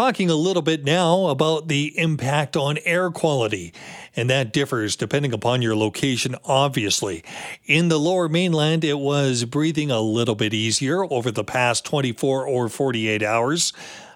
talking 0.00 0.30
a 0.30 0.34
little 0.34 0.62
bit 0.62 0.82
now 0.82 1.26
about 1.26 1.68
the 1.68 1.92
impact 1.98 2.56
on 2.56 2.78
air 2.86 3.10
quality, 3.10 3.70
and 4.16 4.30
that 4.30 4.50
differs 4.50 4.96
depending 4.96 5.30
upon 5.30 5.60
your 5.60 5.76
location, 5.76 6.34
obviously. 6.46 7.22
In 7.66 7.90
the 7.90 7.98
lower 7.98 8.26
mainland, 8.26 8.82
it 8.82 8.98
was 8.98 9.44
breathing 9.44 9.90
a 9.90 10.00
little 10.00 10.34
bit 10.34 10.54
easier 10.54 11.04
over 11.12 11.30
the 11.30 11.44
past 11.44 11.84
24 11.84 12.46
or 12.46 12.70
48 12.70 13.22
hours. 13.22 13.74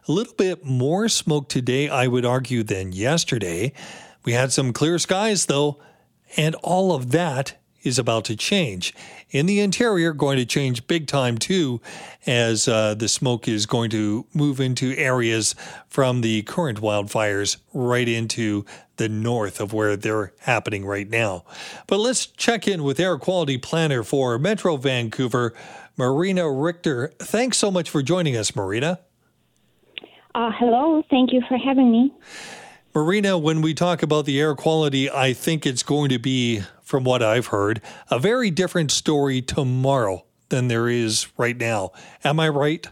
A 0.08 0.12
little 0.12 0.32
bit 0.32 0.64
more 0.64 1.06
smoke 1.10 1.50
today, 1.50 1.90
I 1.90 2.06
would 2.06 2.24
argue, 2.24 2.62
than 2.62 2.92
yesterday. 2.92 3.74
We 4.24 4.32
had 4.32 4.52
some 4.54 4.72
clear 4.72 4.98
skies, 4.98 5.44
though, 5.44 5.82
and 6.34 6.54
all 6.62 6.94
of 6.94 7.10
that 7.10 7.58
is 7.84 7.98
about 7.98 8.24
to 8.24 8.34
change. 8.34 8.92
In 9.30 9.46
the 9.46 9.60
interior, 9.60 10.12
going 10.12 10.38
to 10.38 10.44
change 10.44 10.86
big 10.86 11.06
time 11.06 11.38
too, 11.38 11.80
as 12.26 12.66
uh, 12.66 12.94
the 12.94 13.08
smoke 13.08 13.46
is 13.46 13.66
going 13.66 13.90
to 13.90 14.26
move 14.34 14.60
into 14.60 14.96
areas 14.96 15.54
from 15.88 16.22
the 16.22 16.42
current 16.42 16.80
wildfires 16.80 17.58
right 17.72 18.08
into 18.08 18.64
the 18.96 19.08
north 19.08 19.60
of 19.60 19.72
where 19.72 19.96
they're 19.96 20.32
happening 20.40 20.84
right 20.84 21.08
now. 21.08 21.44
But 21.86 21.98
let's 21.98 22.26
check 22.26 22.66
in 22.66 22.82
with 22.84 22.98
air 22.98 23.18
quality 23.18 23.58
planner 23.58 24.02
for 24.02 24.38
Metro 24.38 24.76
Vancouver, 24.76 25.52
Marina 25.96 26.50
Richter. 26.50 27.12
Thanks 27.18 27.58
so 27.58 27.70
much 27.70 27.90
for 27.90 28.02
joining 28.02 28.36
us, 28.36 28.56
Marina. 28.56 29.00
Uh, 30.34 30.50
hello, 30.58 31.02
thank 31.10 31.32
you 31.32 31.40
for 31.48 31.56
having 31.56 31.92
me. 31.92 32.12
Marina, 32.94 33.36
when 33.36 33.60
we 33.60 33.74
talk 33.74 34.02
about 34.02 34.24
the 34.24 34.40
air 34.40 34.54
quality, 34.54 35.10
I 35.10 35.32
think 35.32 35.66
it's 35.66 35.82
going 35.82 36.10
to 36.10 36.18
be, 36.18 36.62
from 36.84 37.02
what 37.02 37.22
I've 37.22 37.48
heard, 37.48 37.80
a 38.10 38.18
very 38.18 38.50
different 38.50 38.92
story 38.92 39.42
tomorrow 39.42 40.24
than 40.50 40.68
there 40.68 40.88
is 40.88 41.26
right 41.36 41.56
now. 41.56 41.90
Am 42.22 42.38
I 42.38 42.48
right? 42.48 42.86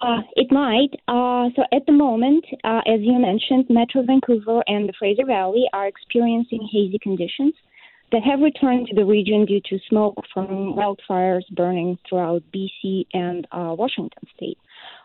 Uh, 0.00 0.22
it 0.34 0.50
might. 0.50 0.90
Uh, 1.08 1.50
so 1.56 1.62
at 1.72 1.84
the 1.86 1.92
moment, 1.92 2.44
uh, 2.64 2.80
as 2.86 3.00
you 3.00 3.18
mentioned, 3.18 3.66
Metro 3.68 4.02
Vancouver 4.02 4.62
and 4.66 4.88
the 4.88 4.94
Fraser 4.98 5.26
Valley 5.26 5.64
are 5.72 5.86
experiencing 5.86 6.66
hazy 6.72 6.98
conditions 6.98 7.54
that 8.10 8.22
have 8.22 8.40
returned 8.40 8.88
to 8.88 8.94
the 8.94 9.04
region 9.04 9.44
due 9.44 9.60
to 9.66 9.78
smoke 9.88 10.16
from 10.32 10.74
wildfires 10.74 11.46
burning 11.54 11.98
throughout 12.08 12.42
BC 12.52 13.06
and 13.12 13.46
uh, 13.52 13.74
Washington 13.78 14.26
state. 14.36 14.58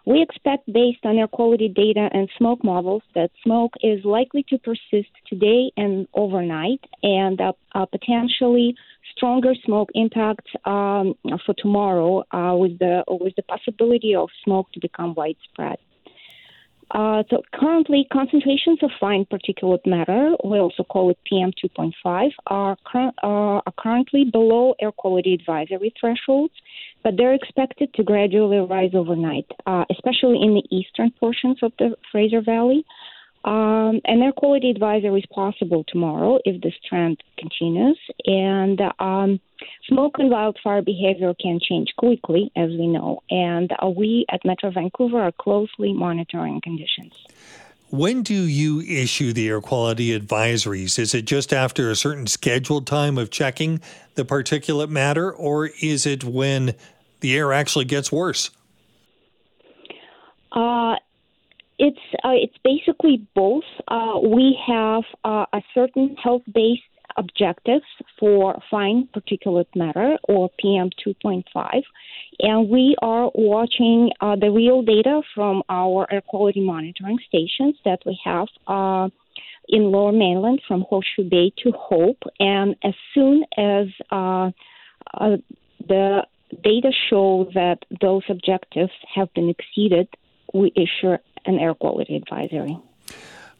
We 0.05 0.21
expect, 0.21 0.71
based 0.71 1.03
on 1.03 1.17
air 1.17 1.27
quality 1.27 1.67
data 1.67 2.09
and 2.13 2.29
smoke 2.37 2.63
models, 2.63 3.01
that 3.15 3.31
smoke 3.43 3.73
is 3.81 4.05
likely 4.05 4.45
to 4.49 4.59
persist 4.59 5.09
today 5.27 5.71
and 5.75 6.07
overnight, 6.13 6.81
and 7.01 7.41
uh, 7.41 7.53
uh, 7.73 7.85
potentially 7.87 8.75
stronger 9.15 9.53
smoke 9.65 9.89
impacts 9.95 10.51
um, 10.65 11.15
for 11.43 11.55
tomorrow, 11.57 12.23
uh, 12.31 12.55
with 12.55 12.77
the 12.77 13.03
with 13.07 13.35
the 13.35 13.43
possibility 13.43 14.13
of 14.13 14.29
smoke 14.43 14.71
to 14.73 14.79
become 14.79 15.15
widespread. 15.15 15.77
Uh, 16.91 17.23
so 17.29 17.41
currently, 17.53 18.07
concentrations 18.13 18.79
of 18.83 18.91
fine 18.99 19.25
particulate 19.25 19.85
matter, 19.85 20.35
we 20.43 20.59
also 20.59 20.83
call 20.83 21.09
it 21.09 21.17
PM2.5, 21.31 22.29
are, 22.47 22.77
cur- 22.85 23.11
uh, 23.23 23.61
are 23.65 23.73
currently 23.77 24.25
below 24.25 24.75
air 24.79 24.91
quality 24.91 25.33
advisory 25.33 25.93
thresholds, 25.99 26.53
but 27.03 27.15
they're 27.17 27.33
expected 27.33 27.93
to 27.95 28.03
gradually 28.03 28.57
rise 28.57 28.91
overnight, 28.93 29.45
uh, 29.65 29.83
especially 29.89 30.39
in 30.41 30.53
the 30.53 30.63
eastern 30.75 31.11
portions 31.19 31.57
of 31.63 31.71
the 31.79 31.95
Fraser 32.11 32.41
Valley. 32.41 32.85
Um, 33.45 34.01
an 34.05 34.23
air 34.23 34.31
quality 34.31 34.71
advisory 34.71 35.19
is 35.19 35.25
possible 35.31 35.85
tomorrow 35.87 36.39
if 36.45 36.61
this 36.61 36.73
trend 36.89 37.21
continues. 37.37 37.99
And 38.25 38.81
um, 38.99 39.39
smoke 39.87 40.15
and 40.17 40.31
wildfire 40.31 40.81
behavior 40.81 41.31
can 41.39 41.59
change 41.61 41.93
quickly, 41.95 42.51
as 42.55 42.69
we 42.71 42.87
know. 42.87 43.21
And 43.29 43.71
uh, 43.81 43.87
we 43.87 44.25
at 44.31 44.43
Metro 44.43 44.71
Vancouver 44.71 45.21
are 45.21 45.31
closely 45.31 45.93
monitoring 45.93 46.59
conditions. 46.59 47.13
When 47.91 48.23
do 48.23 48.33
you 48.33 48.81
issue 48.81 49.31
the 49.31 49.47
air 49.47 49.61
quality 49.61 50.19
advisories? 50.19 50.97
Is 50.97 51.13
it 51.13 51.25
just 51.25 51.53
after 51.53 51.91
a 51.91 51.95
certain 51.95 52.25
scheduled 52.25 52.87
time 52.87 53.19
of 53.19 53.29
checking 53.29 53.79
the 54.15 54.25
particulate 54.25 54.89
matter, 54.89 55.31
or 55.31 55.67
is 55.83 56.07
it 56.07 56.23
when 56.23 56.73
the 57.19 57.37
air 57.37 57.53
actually 57.53 57.85
gets 57.85 58.11
worse? 58.11 58.49
Uh, 60.51 60.95
it's 61.77 61.99
uh, 62.23 62.29
it's 62.33 62.57
basically 62.63 63.25
both. 63.35 63.63
Uh, 63.87 64.19
we 64.23 64.57
have 64.65 65.03
uh, 65.23 65.45
a 65.53 65.61
certain 65.73 66.15
health-based 66.21 66.81
objectives 67.17 67.85
for 68.19 68.59
fine 68.69 69.07
particulate 69.15 69.67
matter 69.75 70.17
or 70.27 70.49
PM 70.59 70.89
2.5, 71.05 71.43
and 72.39 72.69
we 72.69 72.95
are 73.01 73.31
watching 73.35 74.11
uh, 74.21 74.35
the 74.35 74.51
real 74.51 74.81
data 74.81 75.21
from 75.33 75.63
our 75.69 76.11
air 76.11 76.21
quality 76.21 76.61
monitoring 76.61 77.17
stations 77.27 77.75
that 77.85 77.99
we 78.05 78.19
have 78.23 78.47
uh, 78.67 79.07
in 79.69 79.91
Lower 79.91 80.11
Mainland 80.11 80.61
from 80.67 80.81
Horseshoe 80.81 81.29
Bay 81.29 81.51
to 81.63 81.71
Hope, 81.71 82.23
and 82.39 82.75
as 82.83 82.93
soon 83.13 83.45
as 83.57 83.87
uh, 84.11 84.51
the 85.87 86.25
data 86.63 86.91
show 87.09 87.49
that 87.53 87.79
those 88.01 88.23
objectives 88.29 88.91
have 89.13 89.33
been 89.33 89.49
exceeded, 89.49 90.07
we 90.53 90.71
issue 90.75 91.17
an 91.45 91.59
air 91.59 91.73
quality 91.73 92.15
advisory. 92.15 92.77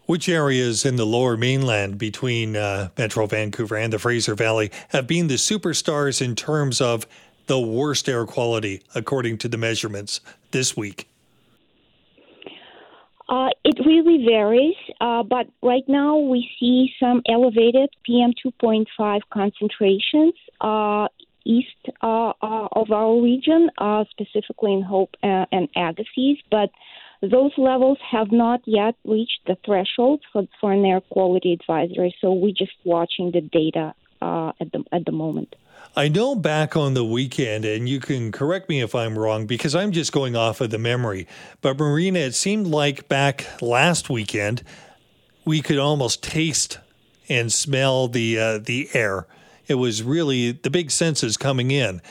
Which 0.05 0.29
areas 0.29 0.85
in 0.85 0.97
the 0.97 1.05
lower 1.05 1.35
mainland 1.35 1.97
between 1.97 2.55
uh, 2.55 2.89
Metro 2.97 3.25
Vancouver 3.25 3.75
and 3.75 3.91
the 3.91 3.97
Fraser 3.97 4.35
Valley 4.35 4.71
have 4.89 5.07
been 5.07 5.27
the 5.27 5.35
superstars 5.35 6.21
in 6.21 6.35
terms 6.35 6.79
of 6.79 7.07
the 7.47 7.59
worst 7.59 8.07
air 8.07 8.25
quality 8.25 8.81
according 8.93 9.39
to 9.39 9.47
the 9.47 9.57
measurements 9.57 10.21
this 10.51 10.77
week? 10.77 11.07
Uh, 13.27 13.49
it 13.63 13.83
really 13.83 14.23
varies, 14.23 14.75
uh, 15.01 15.23
but 15.23 15.47
right 15.63 15.83
now 15.87 16.17
we 16.17 16.47
see 16.59 16.93
some 16.99 17.23
elevated 17.27 17.89
PM 18.03 18.33
2.5 18.45 19.21
concentrations 19.31 20.33
uh, 20.61 21.07
east 21.45 21.69
uh, 22.01 22.33
uh, 22.41 22.67
of 22.71 22.91
our 22.91 23.21
region, 23.21 23.69
uh, 23.77 24.03
specifically 24.09 24.73
in 24.73 24.81
Hope 24.81 25.15
and 25.23 25.69
Agassiz, 25.75 26.37
but 26.51 26.69
those 27.31 27.51
levels 27.57 27.97
have 28.11 28.31
not 28.31 28.61
yet 28.65 28.95
reached 29.05 29.41
the 29.47 29.57
threshold 29.65 30.21
for, 30.31 30.47
for 30.59 30.73
an 30.73 30.85
air 30.85 31.01
quality 31.01 31.53
advisory. 31.53 32.15
So 32.21 32.33
we're 32.33 32.53
just 32.53 32.73
watching 32.83 33.31
the 33.31 33.41
data 33.41 33.93
uh, 34.21 34.51
at 34.59 34.71
the 34.71 34.83
at 34.91 35.05
the 35.05 35.11
moment. 35.11 35.55
I 35.97 36.09
know 36.09 36.35
back 36.35 36.75
on 36.75 36.93
the 36.93 37.05
weekend, 37.05 37.63
and 37.63 37.87
you 37.87 37.99
can 37.99 38.31
correct 38.31 38.67
me 38.67 38.81
if 38.81 38.93
I'm 38.93 39.17
wrong 39.17 39.45
because 39.45 39.75
I'm 39.75 39.91
just 39.91 40.11
going 40.11 40.35
off 40.35 40.59
of 40.59 40.69
the 40.69 40.77
memory. 40.77 41.27
But 41.61 41.77
Marina, 41.77 42.19
it 42.19 42.35
seemed 42.35 42.67
like 42.67 43.07
back 43.07 43.61
last 43.61 44.09
weekend 44.09 44.63
we 45.45 45.61
could 45.61 45.77
almost 45.77 46.23
taste 46.23 46.79
and 47.29 47.51
smell 47.53 48.07
the 48.07 48.39
uh, 48.39 48.57
the 48.57 48.89
air. 48.93 49.27
It 49.67 49.75
was 49.75 50.03
really 50.03 50.51
the 50.51 50.69
big 50.69 50.91
senses 50.91 51.37
coming 51.37 51.71
in 51.71 52.01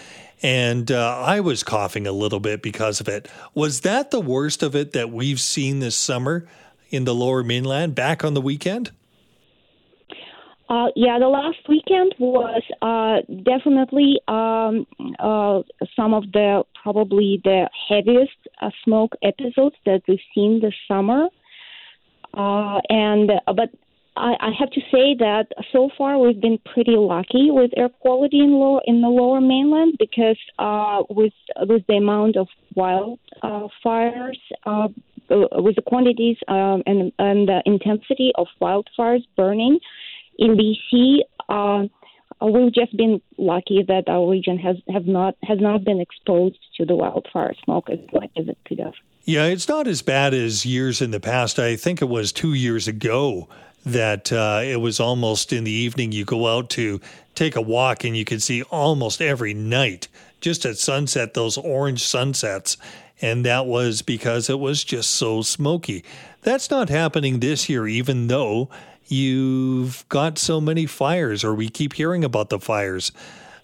and 0.45 0.93
uh, 0.93 1.23
I 1.25 1.41
was 1.41 1.63
coughing 1.63 2.07
a 2.07 2.13
little 2.13 2.39
bit 2.39 2.61
because 2.61 3.01
of 3.01 3.09
it. 3.09 3.31
Was 3.55 3.81
that 3.81 4.11
the 4.11 4.21
worst 4.21 4.63
of 4.63 4.77
it 4.77 4.93
that 4.93 5.11
we've 5.11 5.41
seen 5.41 5.81
this 5.81 5.97
summer 5.97 6.47
in 6.91 7.05
the 7.05 7.15
lower 7.15 7.43
mainland 7.43 7.95
back 7.95 8.23
on 8.23 8.35
the 8.35 8.43
weekend? 8.43 8.91
Uh, 10.69 10.89
yeah, 10.97 11.19
the 11.19 11.29
last 11.29 11.67
weekend 11.67 12.15
was 12.19 12.63
uh, 12.83 13.23
definitely 13.43 14.21
um, 14.29 14.87
uh, 15.19 15.63
some 15.97 16.13
of 16.13 16.31
the 16.33 16.63
probably 16.83 17.41
the 17.43 17.71
heaviest 17.89 18.37
uh, 18.61 18.69
smoke 18.85 19.15
episodes 19.23 19.77
that 19.87 20.03
we've 20.07 20.19
seen 20.35 20.61
this 20.61 20.75
summer. 20.87 21.29
Uh, 22.35 22.81
and 22.91 23.31
but 23.47 23.71
I, 24.17 24.35
I 24.41 24.51
have 24.59 24.71
to 24.71 24.81
say 24.93 25.15
that 25.19 25.47
so 25.73 25.91
far 25.99 26.19
we've 26.19 26.41
been 26.41 26.59
pretty 26.73 26.97
lucky 26.97 27.51
with 27.51 27.73
air 27.77 27.89
quality 27.89 28.39
in 28.39 28.53
in 28.87 29.01
the 29.01 29.09
lower 29.09 29.41
mainland 29.41 29.95
because 29.99 30.39
uh, 30.59 31.03
with 31.11 31.33
with 31.63 31.87
the 31.89 31.95
amount 31.95 32.37
of 32.37 32.49
wildfires, 32.77 34.39
uh, 34.67 34.89
uh, 35.31 35.63
with 35.63 35.77
the 35.77 35.83
quantities 35.87 36.37
um, 36.49 36.83
and 36.87 37.13
and 37.19 37.49
the 37.49 37.63
intensity 37.67 38.33
of 38.37 38.47
wildfires 38.61 39.25
burning 39.37 39.79
in 40.39 40.57
BC. 40.57 41.21
Uh, 41.49 41.89
we've 42.47 42.73
just 42.73 42.97
been 42.97 43.21
lucky 43.39 43.85
that 43.87 44.09
our 44.09 44.29
region 44.31 44.59
has 44.59 44.77
have 44.93 45.07
not 45.07 45.35
has 45.43 45.59
not 45.61 45.83
been 45.85 46.01
exposed 46.01 46.59
to 46.77 46.85
the 46.85 46.95
wildfire 46.95 47.55
smoke 47.65 47.91
as 47.91 47.99
much 48.13 48.31
as 48.37 48.49
it 48.49 48.59
could 48.65 48.79
have. 48.79 48.95
Yeah, 49.25 49.47
it's 49.47 49.69
not 49.69 49.89
as 49.89 50.03
bad 50.03 50.35
as 50.35 50.67
years 50.67 51.01
in 51.01 51.11
the 51.11 51.21
past. 51.21 51.59
I 51.59 51.77
think 51.77 52.03
it 52.03 52.09
was 52.09 52.31
two 52.31 52.53
years 52.53 52.87
ago 52.87 53.49
that 53.85 54.33
uh, 54.33 54.61
it 54.65 54.81
was 54.81 55.01
almost 55.01 55.53
in 55.53 55.65
the 55.65 55.71
evening 55.71 56.13
you 56.13 56.25
go 56.25 56.57
out 56.57 56.71
to 56.71 57.01
take 57.35 57.57
a 57.57 57.61
walk 57.61 58.05
and 58.05 58.17
you 58.17 58.25
can 58.25 58.41
see 58.41 58.63
almost 58.65 59.21
every 59.21 59.55
night 59.55 60.09
just 60.41 60.65
at 60.65 60.79
sunset 60.79 61.35
those 61.35 61.59
orange 61.59 62.03
sunsets. 62.03 62.77
And 63.21 63.45
that 63.45 63.67
was 63.67 64.03
because 64.03 64.51
it 64.51 64.59
was 64.59 64.85
just 64.85 65.11
so 65.13 65.43
smoky. 65.43 66.05
That's 66.43 66.71
not 66.71 66.89
happening 66.89 67.41
this 67.41 67.69
year 67.69 67.87
even 67.87 68.27
though 68.27 68.69
you've 69.07 70.05
got 70.09 70.39
so 70.39 70.61
many 70.61 70.87
fires 70.87 71.45
or 71.45 71.55
we 71.55 71.69
keep 71.69 71.95
hearing 71.95 72.25
about 72.25 72.49
the 72.49 72.59
fires. 72.59 73.13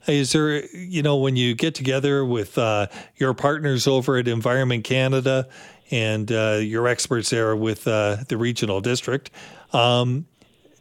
Is 0.06 0.32
there 0.32 0.64
you 0.74 1.02
know 1.02 1.16
when 1.16 1.36
you 1.36 1.54
get 1.54 1.74
together 1.74 2.24
with 2.24 2.56
uh, 2.56 2.86
your 3.16 3.34
partners 3.34 3.86
over 3.86 4.16
at 4.16 4.28
environment 4.28 4.84
canada 4.84 5.46
and 5.90 6.30
uh, 6.30 6.58
your 6.60 6.86
experts 6.86 7.30
there 7.30 7.54
with 7.56 7.86
uh, 7.86 8.18
the 8.28 8.36
regional 8.36 8.80
district. 8.80 9.30
Um, 9.72 10.26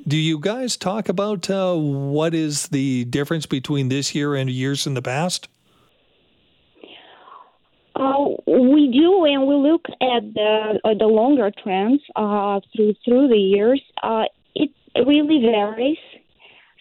do 0.08 0.18
you 0.18 0.40
guys 0.40 0.78
talk 0.78 1.10
about 1.10 1.50
uh, 1.50 1.76
what 1.76 2.34
is 2.34 2.68
the 2.70 3.06
difference 3.06 3.46
between 3.46 3.90
this 3.90 4.16
year 4.16 4.36
and 4.36 4.50
years 4.50 4.88
in 4.88 4.94
the 4.94 5.02
past? 5.02 5.48
Uh, 7.96 8.30
we 8.48 8.90
do, 8.94 9.26
and 9.26 9.46
we 9.46 9.56
look 9.56 9.86
at 9.90 10.34
the 10.34 10.80
uh, 10.86 10.94
the 10.94 11.06
longer 11.06 11.52
trends 11.62 12.02
uh, 12.16 12.62
through 12.74 12.94
through 13.04 13.28
the 13.28 13.38
years. 13.38 13.82
It 14.56 14.72
really 15.06 15.40
varies. 15.42 15.98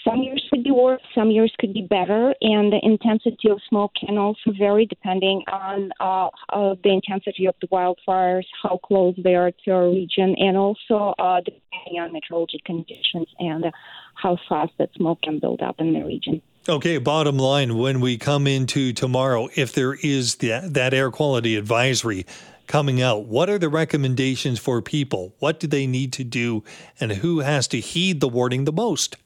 Some 0.08 0.22
years 0.22 0.42
could 0.48 0.64
be 0.64 0.70
worse, 0.70 1.02
some 1.14 1.30
years 1.30 1.52
could 1.58 1.74
be 1.74 1.82
better, 1.82 2.34
and 2.40 2.72
the 2.72 2.80
intensity 2.82 3.50
of 3.50 3.60
smoke 3.68 3.92
can 3.94 4.16
also 4.16 4.52
vary 4.58 4.86
depending 4.86 5.42
on 5.52 5.90
uh, 6.00 6.28
uh, 6.50 6.76
the 6.82 6.90
intensity 6.90 7.44
of 7.46 7.54
the 7.60 7.66
wildfires, 7.66 8.44
how 8.62 8.78
close 8.78 9.14
they 9.22 9.34
are 9.34 9.50
to 9.64 9.70
our 9.70 9.90
region, 9.90 10.34
and 10.38 10.56
also 10.56 11.14
uh, 11.18 11.40
depending 11.44 12.00
on 12.00 12.12
meteorological 12.12 12.60
conditions 12.64 13.26
and 13.38 13.66
how 14.14 14.38
fast 14.48 14.72
that 14.78 14.88
smoke 14.96 15.20
can 15.22 15.40
build 15.40 15.60
up 15.60 15.76
in 15.78 15.92
the 15.92 16.02
region. 16.02 16.40
Okay, 16.68 16.96
bottom 16.96 17.36
line, 17.36 17.76
when 17.76 18.00
we 18.00 18.16
come 18.16 18.46
into 18.46 18.94
tomorrow, 18.94 19.48
if 19.56 19.74
there 19.74 19.94
is 19.94 20.36
that, 20.36 20.72
that 20.72 20.94
air 20.94 21.10
quality 21.10 21.56
advisory 21.56 22.24
coming 22.66 23.02
out, 23.02 23.26
what 23.26 23.50
are 23.50 23.58
the 23.58 23.68
recommendations 23.68 24.58
for 24.58 24.80
people? 24.80 25.34
What 25.38 25.60
do 25.60 25.66
they 25.66 25.86
need 25.86 26.14
to 26.14 26.24
do, 26.24 26.64
and 26.98 27.12
who 27.12 27.40
has 27.40 27.68
to 27.68 27.80
heed 27.80 28.20
the 28.20 28.28
warning 28.28 28.64
the 28.64 28.72
most? 28.72 29.16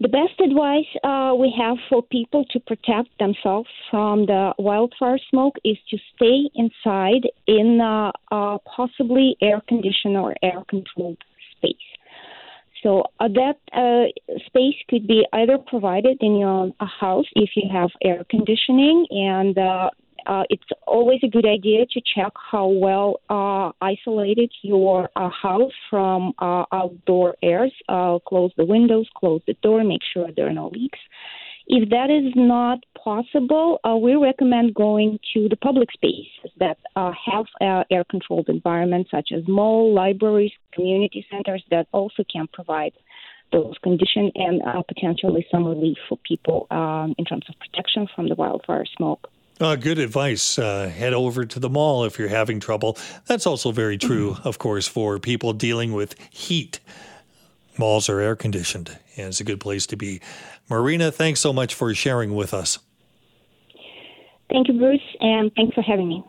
The 0.00 0.08
best 0.08 0.40
advice 0.40 0.86
uh, 1.04 1.34
we 1.38 1.52
have 1.58 1.76
for 1.90 2.02
people 2.02 2.46
to 2.52 2.60
protect 2.60 3.10
themselves 3.18 3.68
from 3.90 4.24
the 4.24 4.54
wildfire 4.58 5.18
smoke 5.28 5.56
is 5.62 5.76
to 5.90 5.98
stay 6.16 6.48
inside 6.54 7.28
in 7.46 7.82
uh, 7.82 8.10
uh, 8.30 8.56
possibly 8.64 9.36
air 9.42 9.60
conditioned 9.68 10.16
or 10.16 10.34
air 10.42 10.64
controlled 10.70 11.18
space. 11.54 11.76
So 12.82 13.04
uh, 13.20 13.28
that 13.28 14.12
space 14.46 14.76
could 14.88 15.06
be 15.06 15.26
either 15.34 15.58
provided 15.58 16.16
in 16.22 16.38
your 16.38 16.72
house 16.80 17.26
if 17.36 17.50
you 17.54 17.68
have 17.70 17.90
air 18.02 18.24
conditioning 18.30 19.06
and 19.10 19.54
uh, 20.26 20.44
it's 20.50 20.64
always 20.86 21.20
a 21.22 21.28
good 21.28 21.46
idea 21.46 21.86
to 21.86 22.00
check 22.14 22.32
how 22.50 22.66
well 22.66 23.20
uh, 23.30 23.72
isolated 23.80 24.52
your 24.62 25.08
uh, 25.16 25.30
house 25.30 25.72
from 25.88 26.32
uh, 26.38 26.64
outdoor 26.72 27.36
airs. 27.42 27.72
Uh, 27.88 28.18
close 28.26 28.52
the 28.56 28.64
windows, 28.64 29.06
close 29.16 29.40
the 29.46 29.54
door, 29.62 29.82
make 29.84 30.02
sure 30.12 30.28
there 30.36 30.46
are 30.46 30.52
no 30.52 30.68
leaks. 30.68 30.98
If 31.66 31.90
that 31.90 32.10
is 32.10 32.32
not 32.34 32.80
possible, 32.96 33.78
uh, 33.84 33.96
we 33.96 34.16
recommend 34.16 34.74
going 34.74 35.20
to 35.34 35.48
the 35.48 35.56
public 35.56 35.92
spaces 35.92 36.50
that 36.58 36.78
have 36.96 37.46
air 37.60 38.04
controlled 38.10 38.48
environments, 38.48 39.10
such 39.10 39.28
as 39.32 39.42
mall, 39.46 39.94
libraries, 39.94 40.50
community 40.72 41.24
centers, 41.30 41.62
that 41.70 41.86
also 41.92 42.24
can 42.32 42.48
provide 42.52 42.92
those 43.52 43.74
conditions 43.84 44.32
and 44.34 44.62
potentially 44.88 45.46
some 45.50 45.64
relief 45.64 45.98
for 46.08 46.18
people 46.26 46.66
um, 46.72 47.14
in 47.18 47.24
terms 47.24 47.44
of 47.48 47.54
protection 47.60 48.08
from 48.16 48.28
the 48.28 48.34
wildfire 48.34 48.84
smoke. 48.96 49.30
Uh, 49.60 49.76
good 49.76 49.98
advice. 49.98 50.58
Uh, 50.58 50.88
head 50.88 51.12
over 51.12 51.44
to 51.44 51.60
the 51.60 51.68
mall 51.68 52.04
if 52.04 52.18
you're 52.18 52.28
having 52.28 52.60
trouble. 52.60 52.96
That's 53.26 53.46
also 53.46 53.72
very 53.72 53.98
true, 53.98 54.32
mm-hmm. 54.32 54.48
of 54.48 54.58
course, 54.58 54.88
for 54.88 55.18
people 55.18 55.52
dealing 55.52 55.92
with 55.92 56.14
heat. 56.30 56.80
Malls 57.76 58.08
are 58.08 58.20
air 58.20 58.36
conditioned, 58.36 58.98
and 59.16 59.28
it's 59.28 59.40
a 59.40 59.44
good 59.44 59.60
place 59.60 59.86
to 59.88 59.96
be. 59.96 60.20
Marina, 60.70 61.12
thanks 61.12 61.40
so 61.40 61.52
much 61.52 61.74
for 61.74 61.92
sharing 61.94 62.34
with 62.34 62.54
us. 62.54 62.78
Thank 64.50 64.68
you, 64.68 64.78
Bruce, 64.78 65.00
and 65.20 65.52
thanks 65.54 65.74
for 65.74 65.82
having 65.82 66.08
me. 66.08 66.24